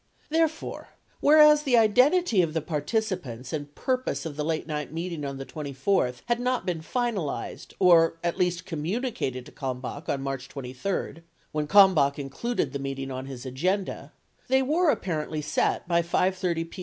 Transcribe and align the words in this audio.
73 0.29 0.37
Therefore, 0.39 0.89
whereas 1.19 1.61
the 1.61 1.77
identity 1.77 2.41
of 2.41 2.55
the 2.55 2.61
participants 2.61 3.53
and 3.53 3.75
purpose 3.75 4.25
of 4.25 4.35
the 4.35 4.43
late 4.43 4.65
night 4.65 4.91
meeting 4.91 5.23
on 5.23 5.37
the 5.37 5.45
24th 5.45 6.21
had 6.25 6.39
not 6.39 6.65
been 6.65 6.81
finalized 6.81 7.75
or 7.77 8.17
at 8.23 8.35
least 8.35 8.65
communicated 8.65 9.45
to 9.45 9.51
Kalmbach 9.51 10.09
on 10.09 10.23
March 10.23 10.49
23— 10.49 11.21
when 11.51 11.67
Kalmbach 11.67 12.17
included 12.17 12.73
the 12.73 12.79
meeting 12.79 13.11
on 13.11 13.27
his 13.27 13.45
agenda— 13.45 14.11
they 14.47 14.63
were 14.63 14.89
apparently 14.89 15.39
set 15.39 15.87
by 15.87 16.01
5 16.01 16.35
:30 16.35 16.63
p. 16.63 16.79